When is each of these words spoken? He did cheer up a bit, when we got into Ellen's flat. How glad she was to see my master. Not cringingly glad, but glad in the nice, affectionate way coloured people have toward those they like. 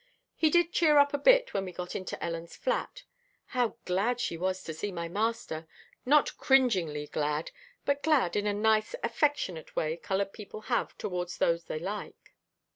He 0.35 0.49
did 0.49 0.71
cheer 0.73 0.97
up 0.97 1.13
a 1.13 1.19
bit, 1.19 1.53
when 1.53 1.63
we 1.65 1.71
got 1.71 1.95
into 1.95 2.17
Ellen's 2.25 2.55
flat. 2.55 3.03
How 3.53 3.75
glad 3.85 4.19
she 4.19 4.35
was 4.35 4.63
to 4.63 4.73
see 4.73 4.91
my 4.91 5.07
master. 5.07 5.67
Not 6.07 6.35
cringingly 6.37 7.05
glad, 7.05 7.51
but 7.85 8.01
glad 8.01 8.35
in 8.35 8.45
the 8.45 8.53
nice, 8.53 8.95
affectionate 9.03 9.75
way 9.75 9.97
coloured 9.97 10.33
people 10.33 10.61
have 10.61 10.97
toward 10.97 11.29
those 11.37 11.65
they 11.65 11.77
like. 11.77 12.33